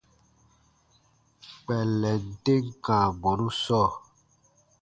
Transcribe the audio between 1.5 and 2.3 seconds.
Kpɛllɛn